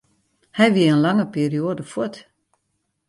Hy 0.57 0.67
wie 0.73 0.89
in 0.93 0.99
lange 1.05 1.25
perioade 1.35 1.83
fuort. 1.91 2.15